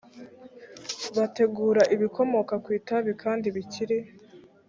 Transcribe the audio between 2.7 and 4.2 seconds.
itabi kandi bikiri